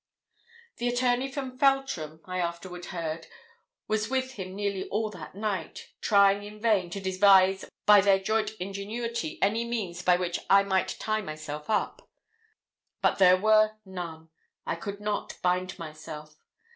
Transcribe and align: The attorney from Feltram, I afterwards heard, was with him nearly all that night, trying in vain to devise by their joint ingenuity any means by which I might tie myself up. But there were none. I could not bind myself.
The 0.77 0.87
attorney 0.87 1.31
from 1.31 1.59
Feltram, 1.59 2.21
I 2.25 2.39
afterwards 2.39 2.87
heard, 2.87 3.27
was 3.87 4.09
with 4.09 4.31
him 4.31 4.55
nearly 4.55 4.89
all 4.89 5.11
that 5.11 5.35
night, 5.35 5.91
trying 6.01 6.41
in 6.41 6.59
vain 6.59 6.89
to 6.89 6.99
devise 6.99 7.65
by 7.85 8.01
their 8.01 8.17
joint 8.17 8.53
ingenuity 8.59 9.37
any 9.43 9.63
means 9.63 10.01
by 10.01 10.15
which 10.15 10.39
I 10.49 10.63
might 10.63 10.95
tie 10.99 11.21
myself 11.21 11.69
up. 11.69 12.09
But 13.03 13.19
there 13.19 13.37
were 13.37 13.73
none. 13.85 14.29
I 14.65 14.73
could 14.75 15.01
not 15.01 15.37
bind 15.43 15.77
myself. 15.77 16.35